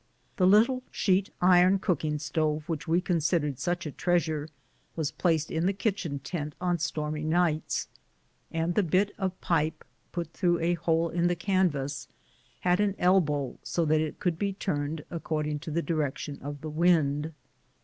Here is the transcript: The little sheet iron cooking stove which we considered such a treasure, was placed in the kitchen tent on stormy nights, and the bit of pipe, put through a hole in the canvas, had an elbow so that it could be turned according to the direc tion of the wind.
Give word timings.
The 0.37 0.47
little 0.47 0.81
sheet 0.89 1.29
iron 1.41 1.77
cooking 1.77 2.17
stove 2.17 2.67
which 2.67 2.87
we 2.87 3.01
considered 3.01 3.59
such 3.59 3.85
a 3.85 3.91
treasure, 3.91 4.49
was 4.95 5.11
placed 5.11 5.51
in 5.51 5.67
the 5.67 5.73
kitchen 5.73 6.17
tent 6.17 6.55
on 6.59 6.79
stormy 6.79 7.23
nights, 7.23 7.87
and 8.49 8.73
the 8.73 8.81
bit 8.81 9.11
of 9.19 9.39
pipe, 9.41 9.85
put 10.11 10.33
through 10.33 10.57
a 10.57 10.73
hole 10.73 11.09
in 11.09 11.27
the 11.27 11.35
canvas, 11.35 12.07
had 12.61 12.79
an 12.79 12.95
elbow 12.97 13.59
so 13.61 13.85
that 13.85 14.01
it 14.01 14.19
could 14.19 14.39
be 14.39 14.53
turned 14.53 15.03
according 15.11 15.59
to 15.59 15.69
the 15.69 15.83
direc 15.83 16.17
tion 16.17 16.39
of 16.41 16.61
the 16.61 16.71
wind. 16.71 17.31